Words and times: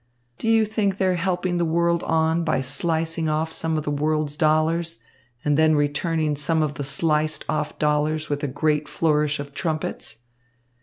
Do 0.39 0.49
you 0.49 0.65
think 0.65 0.97
they're 0.97 1.13
helping 1.13 1.59
the 1.59 1.63
world 1.63 2.01
on 2.01 2.43
by 2.43 2.61
slicing 2.61 3.29
off 3.29 3.51
some 3.51 3.77
of 3.77 3.83
the 3.83 3.91
world's 3.91 4.35
dollars 4.35 5.03
and 5.45 5.57
then 5.59 5.75
returning 5.75 6.35
some 6.35 6.63
of 6.63 6.73
the 6.73 6.83
sliced 6.83 7.45
off 7.47 7.77
dollars 7.77 8.27
with 8.27 8.43
a 8.43 8.47
great 8.47 8.87
flourish 8.87 9.39
of 9.39 9.53
trumpets? 9.53 10.21